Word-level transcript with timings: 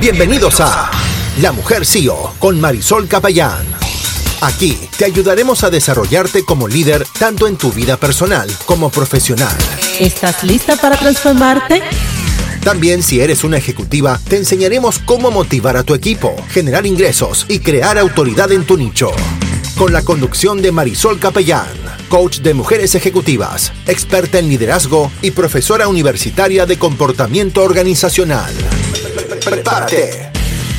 Bienvenidos 0.00 0.60
a 0.60 0.90
La 1.42 1.52
Mujer 1.52 1.84
CEO 1.84 2.32
con 2.38 2.58
Marisol 2.58 3.06
Capellán. 3.06 3.66
Aquí 4.40 4.78
te 4.96 5.04
ayudaremos 5.04 5.62
a 5.62 5.68
desarrollarte 5.68 6.42
como 6.42 6.68
líder 6.68 7.06
tanto 7.18 7.46
en 7.46 7.58
tu 7.58 7.70
vida 7.70 7.98
personal 7.98 8.50
como 8.64 8.88
profesional. 8.88 9.54
¿Estás 9.98 10.42
lista 10.42 10.76
para 10.76 10.96
transformarte? 10.96 11.82
También 12.64 13.02
si 13.02 13.20
eres 13.20 13.44
una 13.44 13.58
ejecutiva, 13.58 14.18
te 14.26 14.38
enseñaremos 14.38 15.00
cómo 15.00 15.30
motivar 15.30 15.76
a 15.76 15.82
tu 15.82 15.92
equipo, 15.92 16.34
generar 16.48 16.86
ingresos 16.86 17.44
y 17.50 17.58
crear 17.58 17.98
autoridad 17.98 18.50
en 18.52 18.64
tu 18.64 18.78
nicho. 18.78 19.10
Con 19.76 19.92
la 19.92 20.00
conducción 20.00 20.62
de 20.62 20.72
Marisol 20.72 21.18
Capellán, 21.18 21.68
coach 22.08 22.38
de 22.38 22.54
mujeres 22.54 22.94
ejecutivas, 22.94 23.70
experta 23.86 24.38
en 24.38 24.48
liderazgo 24.48 25.12
y 25.20 25.32
profesora 25.32 25.88
universitaria 25.88 26.64
de 26.64 26.78
comportamiento 26.78 27.62
organizacional. 27.62 28.54
Prepárate, 29.44 30.30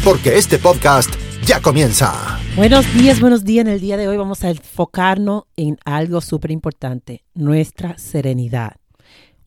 porque 0.04 0.38
este 0.38 0.60
podcast 0.60 1.10
ya 1.44 1.60
comienza. 1.62 2.40
Buenos 2.56 2.94
días, 2.94 3.20
buenos 3.20 3.44
días. 3.44 3.66
En 3.66 3.72
el 3.72 3.80
día 3.80 3.98
de 3.98 4.08
hoy 4.08 4.18
vamos 4.18 4.44
a 4.44 4.50
enfocarnos 4.50 5.46
en 5.56 5.78
algo 5.84 6.22
súper 6.22 6.52
importante, 6.52 7.24
nuestra 7.34 7.98
serenidad. 7.98 8.76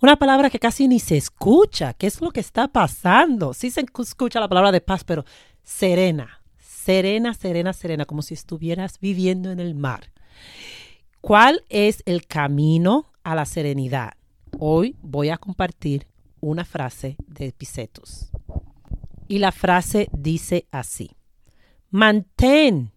Una 0.01 0.17
palabra 0.17 0.51
que 0.51 0.59
casi 0.59 0.89
ni 0.89 0.99
se 0.99 1.17
escucha. 1.17 1.93
¿Qué 1.93 2.09
es 2.09 2.21
lo 2.21 2.31
que 2.33 2.41
está 2.41 2.69
pasando? 2.69 3.55
Sí 3.55 3.71
se 3.71 3.85
escucha 4.01 4.41
la 4.41 4.49
palabra 4.49 4.73
de 4.73 4.81
paz, 4.81 5.05
pero 5.05 5.25
serena, 5.63 6.41
serena, 6.59 7.35
serena, 7.35 7.73
serena, 7.73 8.07
como 8.07 8.23
si 8.23 8.35
estuvieras 8.35 8.99
viviendo 9.01 9.53
en 9.53 9.61
el 9.61 9.77
mar. 9.77 10.11
¿Cuál 11.21 11.65
es 11.69 12.03
el 12.07 12.27
camino 12.27 13.13
a 13.23 13.35
la 13.35 13.45
serenidad? 13.45 14.15
Hoy 14.59 14.97
voy 15.03 15.31
a 15.31 15.39
compartir 15.39 16.09
una 16.41 16.65
frase 16.65 17.17
de 17.27 17.47
Epicetus. 17.47 18.34
Y 19.29 19.39
la 19.39 19.53
frase 19.53 20.09
dice 20.13 20.67
así. 20.71 21.11
Mantén 21.91 22.93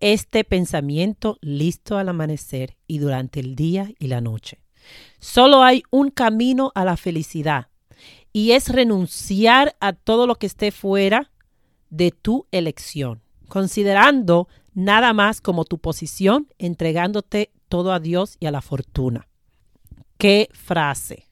este 0.00 0.44
pensamiento 0.44 1.38
listo 1.42 1.98
al 1.98 2.08
amanecer 2.08 2.76
y 2.86 2.98
durante 2.98 3.40
el 3.40 3.54
día 3.54 3.90
y 3.98 4.06
la 4.06 4.20
noche. 4.20 4.60
Solo 5.18 5.62
hay 5.62 5.82
un 5.90 6.10
camino 6.10 6.72
a 6.74 6.84
la 6.84 6.96
felicidad 6.96 7.68
y 8.32 8.52
es 8.52 8.68
renunciar 8.68 9.76
a 9.80 9.92
todo 9.92 10.26
lo 10.26 10.36
que 10.36 10.46
esté 10.46 10.70
fuera 10.70 11.30
de 11.90 12.12
tu 12.12 12.46
elección, 12.50 13.20
considerando 13.48 14.48
nada 14.72 15.12
más 15.12 15.40
como 15.40 15.64
tu 15.64 15.78
posición, 15.78 16.48
entregándote 16.58 17.50
todo 17.68 17.92
a 17.92 18.00
Dios 18.00 18.36
y 18.40 18.46
a 18.46 18.50
la 18.50 18.62
fortuna. 18.62 19.28
¿Qué 20.16 20.48
frase? 20.52 21.29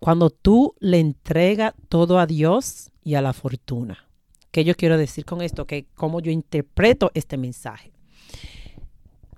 Cuando 0.00 0.30
tú 0.30 0.74
le 0.80 0.98
entregas 0.98 1.74
todo 1.88 2.18
a 2.18 2.26
Dios 2.26 2.90
y 3.04 3.14
a 3.14 3.22
la 3.22 3.32
fortuna. 3.32 4.08
¿Qué 4.50 4.64
yo 4.64 4.74
quiero 4.74 4.98
decir 4.98 5.24
con 5.24 5.42
esto? 5.42 5.66
Que 5.66 5.86
cómo 5.94 6.20
yo 6.20 6.32
interpreto 6.32 7.10
este 7.14 7.36
mensaje. 7.36 7.92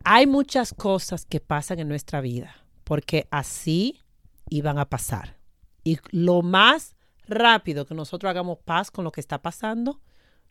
Hay 0.04 0.26
muchas 0.26 0.72
cosas 0.72 1.26
que 1.26 1.40
pasan 1.40 1.80
en 1.80 1.88
nuestra 1.88 2.20
vida 2.20 2.54
porque 2.84 3.26
así 3.30 4.00
iban 4.48 4.78
a 4.78 4.88
pasar. 4.88 5.36
Y 5.84 5.98
lo 6.10 6.42
más 6.42 6.96
rápido 7.26 7.86
que 7.86 7.94
nosotros 7.94 8.30
hagamos 8.30 8.58
paz 8.58 8.90
con 8.90 9.04
lo 9.04 9.12
que 9.12 9.20
está 9.20 9.42
pasando, 9.42 10.00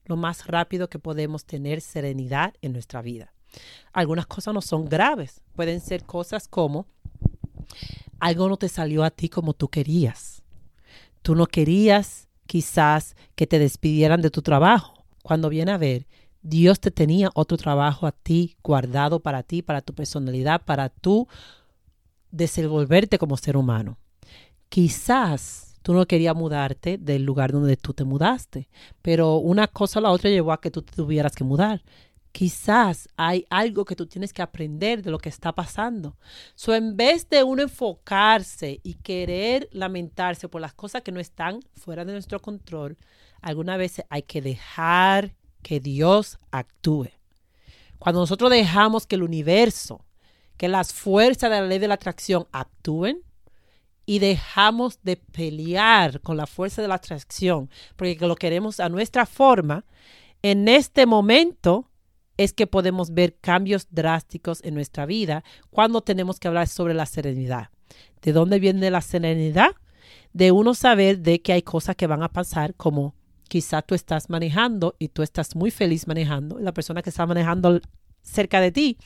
lo 0.05 0.17
más 0.17 0.47
rápido 0.47 0.89
que 0.89 0.99
podemos 0.99 1.45
tener 1.45 1.81
serenidad 1.81 2.53
en 2.61 2.73
nuestra 2.73 3.01
vida. 3.01 3.33
Algunas 3.93 4.27
cosas 4.27 4.53
no 4.53 4.61
son 4.61 4.85
graves, 4.85 5.41
pueden 5.53 5.81
ser 5.81 6.03
cosas 6.05 6.47
como 6.47 6.87
algo 8.21 8.47
no 8.47 8.55
te 8.55 8.69
salió 8.69 9.03
a 9.03 9.09
ti 9.09 9.27
como 9.27 9.53
tú 9.53 9.67
querías. 9.67 10.43
Tú 11.21 11.35
no 11.35 11.47
querías 11.47 12.29
quizás 12.45 13.15
que 13.35 13.47
te 13.47 13.59
despidieran 13.59 14.21
de 14.21 14.29
tu 14.29 14.41
trabajo. 14.41 14.93
Cuando 15.23 15.49
viene 15.49 15.71
a 15.71 15.77
ver, 15.77 16.07
Dios 16.43 16.79
te 16.79 16.91
tenía 16.91 17.31
otro 17.33 17.57
trabajo 17.57 18.07
a 18.07 18.11
ti, 18.11 18.55
guardado 18.63 19.19
para 19.19 19.43
ti, 19.43 19.61
para 19.61 19.81
tu 19.81 19.93
personalidad, 19.93 20.61
para 20.63 20.89
tu 20.89 21.27
desenvolverte 22.31 23.17
como 23.17 23.37
ser 23.37 23.57
humano. 23.57 23.97
Quizás 24.69 25.79
tú 25.81 25.93
no 25.93 26.05
querías 26.05 26.35
mudarte 26.35 26.97
del 26.97 27.23
lugar 27.23 27.51
donde 27.51 27.75
tú 27.75 27.93
te 27.93 28.03
mudaste, 28.03 28.69
pero 29.01 29.37
una 29.37 29.67
cosa 29.67 29.99
a 29.99 30.03
la 30.03 30.11
otra 30.11 30.29
llevó 30.29 30.51
a 30.51 30.61
que 30.61 30.71
tú 30.71 30.83
te 30.83 30.93
tuvieras 30.93 31.35
que 31.35 31.43
mudar. 31.43 31.83
Quizás 32.31 33.09
hay 33.17 33.45
algo 33.49 33.83
que 33.85 33.95
tú 33.95 34.05
tienes 34.05 34.31
que 34.31 34.41
aprender 34.41 35.01
de 35.01 35.11
lo 35.11 35.17
que 35.17 35.29
está 35.29 35.51
pasando. 35.53 36.17
So, 36.55 36.73
en 36.73 36.95
vez 36.95 37.29
de 37.29 37.43
uno 37.43 37.61
enfocarse 37.61 38.79
y 38.83 38.95
querer 38.95 39.67
lamentarse 39.71 40.47
por 40.47 40.61
las 40.61 40.73
cosas 40.73 41.01
que 41.01 41.11
no 41.11 41.19
están 41.19 41.59
fuera 41.73 42.05
de 42.05 42.13
nuestro 42.13 42.39
control, 42.39 42.97
algunas 43.41 43.77
veces 43.77 44.05
hay 44.09 44.23
que 44.23 44.41
dejar 44.41 45.35
que 45.61 45.79
Dios 45.79 46.39
actúe. 46.51 47.09
Cuando 47.99 48.21
nosotros 48.21 48.49
dejamos 48.49 49.05
que 49.05 49.15
el 49.15 49.23
universo 49.23 50.05
que 50.61 50.67
las 50.67 50.93
fuerzas 50.93 51.49
de 51.49 51.59
la 51.59 51.65
ley 51.65 51.79
de 51.79 51.87
la 51.87 51.95
atracción 51.95 52.45
actúen 52.51 53.23
y 54.05 54.19
dejamos 54.19 55.01
de 55.01 55.17
pelear 55.17 56.21
con 56.21 56.37
la 56.37 56.45
fuerza 56.45 56.83
de 56.83 56.87
la 56.87 56.93
atracción 56.93 57.67
porque 57.95 58.15
lo 58.27 58.35
queremos 58.35 58.79
a 58.79 58.87
nuestra 58.87 59.25
forma, 59.25 59.85
en 60.43 60.67
este 60.67 61.07
momento 61.07 61.89
es 62.43 62.53
que 62.53 62.67
podemos 62.67 63.13
ver 63.13 63.37
cambios 63.39 63.87
drásticos 63.91 64.63
en 64.63 64.73
nuestra 64.73 65.05
vida 65.05 65.43
cuando 65.69 66.01
tenemos 66.01 66.39
que 66.39 66.47
hablar 66.47 66.67
sobre 66.67 66.93
la 66.93 67.05
serenidad. 67.05 67.69
¿De 68.21 68.33
dónde 68.33 68.59
viene 68.59 68.89
la 68.89 69.01
serenidad? 69.01 69.71
De 70.33 70.51
uno 70.51 70.73
saber 70.73 71.19
de 71.19 71.41
que 71.41 71.53
hay 71.53 71.61
cosas 71.61 71.95
que 71.95 72.07
van 72.07 72.23
a 72.23 72.29
pasar 72.29 72.73
como 72.75 73.15
quizá 73.47 73.81
tú 73.81 73.95
estás 73.95 74.29
manejando 74.29 74.95
y 74.97 75.09
tú 75.09 75.23
estás 75.23 75.55
muy 75.55 75.71
feliz 75.71 76.07
manejando, 76.07 76.57
la 76.59 76.73
persona 76.73 77.01
que 77.01 77.09
está 77.09 77.25
manejando 77.25 77.81
cerca 78.21 78.61
de 78.61 78.71
ti 78.71 78.97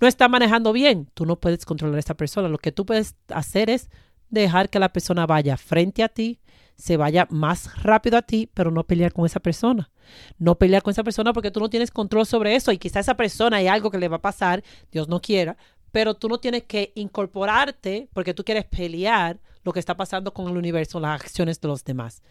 no 0.00 0.08
está 0.08 0.28
manejando 0.28 0.72
bien, 0.72 1.08
tú 1.14 1.26
no 1.26 1.36
puedes 1.36 1.64
controlar 1.64 1.96
a 1.96 2.00
esta 2.00 2.14
persona. 2.14 2.48
Lo 2.48 2.58
que 2.58 2.72
tú 2.72 2.84
puedes 2.84 3.14
hacer 3.28 3.70
es 3.70 3.88
dejar 4.30 4.68
que 4.68 4.78
la 4.78 4.92
persona 4.92 5.26
vaya 5.26 5.56
frente 5.56 6.02
a 6.02 6.08
ti, 6.08 6.40
se 6.76 6.96
vaya 6.96 7.26
más 7.30 7.82
rápido 7.82 8.18
a 8.18 8.22
ti, 8.22 8.48
pero 8.52 8.70
no 8.70 8.84
pelear 8.84 9.12
con 9.12 9.26
esa 9.26 9.40
persona. 9.40 9.90
No 10.38 10.56
pelear 10.56 10.82
con 10.82 10.90
esa 10.90 11.04
persona 11.04 11.32
porque 11.32 11.50
tú 11.50 11.60
no 11.60 11.70
tienes 11.70 11.90
control 11.90 12.26
sobre 12.26 12.56
eso 12.56 12.72
y 12.72 12.78
quizá 12.78 13.00
esa 13.00 13.16
persona 13.16 13.58
hay 13.58 13.68
algo 13.68 13.90
que 13.90 13.98
le 13.98 14.08
va 14.08 14.16
a 14.16 14.22
pasar, 14.22 14.62
Dios 14.90 15.08
no 15.08 15.20
quiera, 15.20 15.56
pero 15.92 16.14
tú 16.14 16.28
no 16.28 16.38
tienes 16.38 16.64
que 16.64 16.92
incorporarte 16.96 18.08
porque 18.12 18.34
tú 18.34 18.44
quieres 18.44 18.64
pelear 18.64 19.40
lo 19.62 19.72
que 19.72 19.80
está 19.80 19.96
pasando 19.96 20.34
con 20.34 20.48
el 20.48 20.56
universo, 20.56 21.00
las 21.00 21.20
acciones 21.20 21.60
de 21.60 21.68
los 21.68 21.84
demás. 21.84 22.22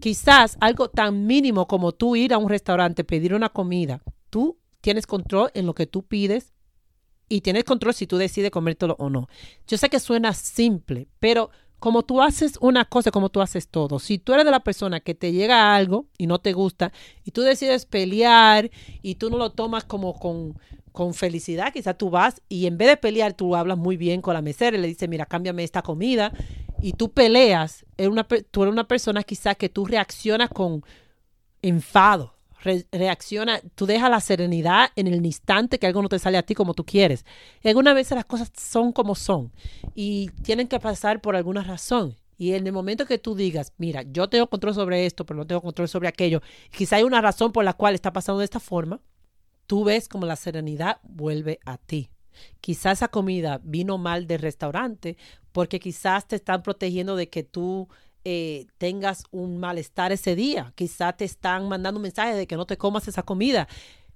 Quizás 0.00 0.56
algo 0.60 0.88
tan 0.88 1.26
mínimo 1.26 1.66
como 1.66 1.92
tú 1.92 2.16
ir 2.16 2.34
a 2.34 2.38
un 2.38 2.48
restaurante, 2.48 3.04
pedir 3.04 3.34
una 3.34 3.48
comida, 3.48 4.02
tú 4.30 4.58
tienes 4.80 5.06
control 5.06 5.50
en 5.54 5.66
lo 5.66 5.74
que 5.74 5.86
tú 5.86 6.02
pides 6.02 6.52
y 7.28 7.40
tienes 7.40 7.64
control 7.64 7.94
si 7.94 8.06
tú 8.06 8.16
decides 8.16 8.50
comértelo 8.50 8.96
o 8.98 9.08
no. 9.08 9.28
Yo 9.66 9.78
sé 9.78 9.88
que 9.88 10.00
suena 10.00 10.32
simple, 10.32 11.08
pero 11.20 11.50
como 11.84 12.02
tú 12.02 12.22
haces 12.22 12.56
una 12.62 12.86
cosa, 12.86 13.10
como 13.10 13.28
tú 13.28 13.42
haces 13.42 13.68
todo. 13.68 13.98
Si 13.98 14.16
tú 14.16 14.32
eres 14.32 14.46
de 14.46 14.50
la 14.50 14.60
persona 14.60 15.00
que 15.00 15.14
te 15.14 15.32
llega 15.32 15.76
algo 15.76 16.06
y 16.16 16.26
no 16.26 16.38
te 16.38 16.54
gusta 16.54 16.94
y 17.24 17.32
tú 17.32 17.42
decides 17.42 17.84
pelear 17.84 18.70
y 19.02 19.16
tú 19.16 19.28
no 19.28 19.36
lo 19.36 19.52
tomas 19.52 19.84
como 19.84 20.18
con, 20.18 20.58
con 20.92 21.12
felicidad, 21.12 21.74
quizás 21.74 21.98
tú 21.98 22.08
vas 22.08 22.40
y 22.48 22.66
en 22.66 22.78
vez 22.78 22.88
de 22.88 22.96
pelear 22.96 23.34
tú 23.34 23.54
hablas 23.54 23.76
muy 23.76 23.98
bien 23.98 24.22
con 24.22 24.32
la 24.32 24.40
mesera 24.40 24.78
y 24.78 24.80
le 24.80 24.88
dices, 24.88 25.10
mira, 25.10 25.26
cámbiame 25.26 25.62
esta 25.62 25.82
comida 25.82 26.32
y 26.80 26.94
tú 26.94 27.12
peleas, 27.12 27.84
una, 27.98 28.24
tú 28.24 28.62
eres 28.62 28.72
una 28.72 28.88
persona 28.88 29.22
quizás 29.22 29.54
que 29.58 29.68
tú 29.68 29.84
reaccionas 29.84 30.48
con 30.48 30.82
enfado 31.60 32.33
reacciona, 32.90 33.60
tú 33.74 33.86
dejas 33.86 34.10
la 34.10 34.20
serenidad 34.20 34.90
en 34.96 35.06
el 35.06 35.24
instante 35.24 35.78
que 35.78 35.86
algo 35.86 36.02
no 36.02 36.08
te 36.08 36.18
sale 36.18 36.38
a 36.38 36.42
ti 36.42 36.54
como 36.54 36.74
tú 36.74 36.84
quieres. 36.84 37.24
Y 37.62 37.68
algunas 37.68 37.94
veces 37.94 38.16
las 38.16 38.24
cosas 38.24 38.50
son 38.56 38.92
como 38.92 39.14
son 39.14 39.52
y 39.94 40.30
tienen 40.42 40.68
que 40.68 40.80
pasar 40.80 41.20
por 41.20 41.36
alguna 41.36 41.62
razón. 41.62 42.16
Y 42.36 42.54
en 42.54 42.66
el 42.66 42.72
momento 42.72 43.06
que 43.06 43.18
tú 43.18 43.34
digas, 43.34 43.72
mira, 43.78 44.02
yo 44.02 44.28
tengo 44.28 44.48
control 44.48 44.74
sobre 44.74 45.06
esto, 45.06 45.24
pero 45.24 45.38
no 45.38 45.46
tengo 45.46 45.60
control 45.60 45.88
sobre 45.88 46.08
aquello, 46.08 46.42
quizá 46.70 46.96
hay 46.96 47.04
una 47.04 47.20
razón 47.20 47.52
por 47.52 47.64
la 47.64 47.74
cual 47.74 47.94
está 47.94 48.12
pasando 48.12 48.40
de 48.40 48.44
esta 48.44 48.60
forma, 48.60 49.00
tú 49.66 49.84
ves 49.84 50.08
como 50.08 50.26
la 50.26 50.36
serenidad 50.36 50.98
vuelve 51.04 51.60
a 51.64 51.78
ti. 51.78 52.10
Quizás 52.60 52.98
esa 52.98 53.08
comida 53.08 53.60
vino 53.62 53.98
mal 53.98 54.26
del 54.26 54.40
restaurante 54.40 55.16
porque 55.52 55.78
quizás 55.78 56.26
te 56.26 56.36
están 56.36 56.62
protegiendo 56.62 57.14
de 57.14 57.28
que 57.28 57.44
tú 57.44 57.88
eh, 58.24 58.66
tengas 58.78 59.24
un 59.30 59.58
malestar 59.58 60.12
ese 60.12 60.34
día. 60.34 60.72
Quizá 60.74 61.12
te 61.12 61.24
están 61.24 61.68
mandando 61.68 61.98
un 61.98 62.02
mensaje 62.02 62.34
de 62.34 62.46
que 62.46 62.56
no 62.56 62.66
te 62.66 62.78
comas 62.78 63.06
esa 63.08 63.22
comida. 63.22 63.68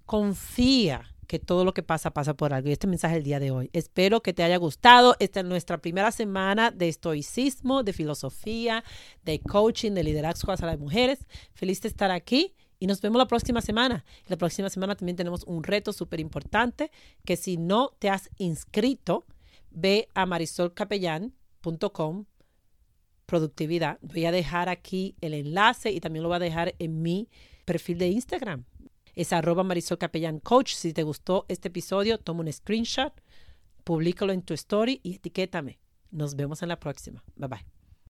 Confía 0.07 1.03
que 1.27 1.39
todo 1.39 1.65
lo 1.65 1.75
que 1.75 1.83
pasa 1.83 2.11
pasa 2.11 2.35
por 2.35 2.55
algo. 2.55 2.69
Y 2.69 2.73
este 2.73 2.87
mensaje 2.87 3.17
el 3.17 3.23
día 3.23 3.39
de 3.39 3.51
hoy. 3.51 3.69
Espero 3.75 4.23
que 4.23 4.33
te 4.33 4.43
haya 4.43 4.57
gustado. 4.57 5.15
Esta 5.21 5.41
es 5.41 5.47
nuestra 5.47 5.79
primera 5.79 6.11
semana 6.11 6.71
de 6.71 6.89
estoicismo, 6.89 7.83
de 7.83 7.93
filosofía, 7.93 8.83
de 9.25 9.41
coaching, 9.41 9.93
de 9.93 10.05
liderazgo 10.05 10.53
a 10.53 10.57
las 10.57 10.79
mujeres. 10.79 11.19
Feliz 11.53 11.83
de 11.83 11.89
estar 11.89 12.11
aquí. 12.11 12.55
Y 12.81 12.87
nos 12.87 13.03
vemos 13.03 13.19
la 13.19 13.27
próxima 13.27 13.61
semana. 13.61 14.07
La 14.27 14.39
próxima 14.39 14.71
semana 14.71 14.97
también 14.97 15.17
tenemos 15.17 15.45
un 15.45 15.65
reto 15.65 15.93
súper 15.93 16.21
importante 16.21 16.91
que 17.25 17.37
si 17.37 17.59
no 17.59 17.91
te 17.99 18.09
has 18.09 18.31
inscrito, 18.39 19.27
ve 19.71 20.09
a 20.15 20.25
marisolcapellán.com 20.25 22.25
productividad. 23.29 23.99
Voy 24.01 24.25
a 24.25 24.33
dejar 24.33 24.71
aquí 24.71 25.15
el 25.21 25.35
enlace 25.35 25.93
y 25.93 26.01
también 26.01 26.23
lo 26.23 26.31
voy 26.31 26.37
a 26.37 26.41
dejar 26.41 26.75
en 26.79 27.03
mi 27.03 27.29
perfil 27.67 27.99
de 27.99 28.09
Instagram. 28.09 28.65
Es 29.15 29.35
arroba 29.35 29.63
Marisol 29.63 29.99
Capellán 29.99 30.41
Coach. 30.41 30.73
Si 30.73 30.95
te 30.95 31.03
gustó 31.03 31.45
este 31.49 31.69
episodio, 31.69 32.19
toma 32.19 32.41
un 32.41 32.51
screenshot, 32.51 33.13
públicalo 33.85 34.33
en 34.33 34.43
tu 34.43 34.55
story 34.55 35.01
y 35.03 35.17
etiquétame. 35.17 35.79
Nos 36.11 36.37
vemos 36.37 36.63
en 36.63 36.71
la 36.71 36.81
próxima. 36.81 37.23
Bye 37.37 37.49
bye. 37.49 37.78